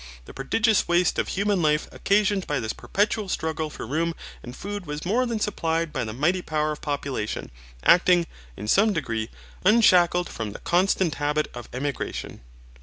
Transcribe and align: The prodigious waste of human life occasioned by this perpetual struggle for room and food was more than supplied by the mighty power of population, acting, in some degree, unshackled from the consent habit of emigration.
The 0.25 0.33
prodigious 0.33 0.87
waste 0.87 1.19
of 1.19 1.27
human 1.27 1.61
life 1.61 1.87
occasioned 1.91 2.47
by 2.47 2.59
this 2.59 2.73
perpetual 2.73 3.29
struggle 3.29 3.69
for 3.69 3.85
room 3.85 4.15
and 4.41 4.55
food 4.55 4.87
was 4.87 5.05
more 5.05 5.27
than 5.27 5.39
supplied 5.39 5.93
by 5.93 6.03
the 6.03 6.11
mighty 6.11 6.41
power 6.41 6.71
of 6.71 6.81
population, 6.81 7.51
acting, 7.83 8.25
in 8.57 8.67
some 8.67 8.93
degree, 8.93 9.29
unshackled 9.63 10.27
from 10.27 10.53
the 10.53 10.59
consent 10.61 11.13
habit 11.21 11.51
of 11.53 11.69
emigration. 11.71 12.41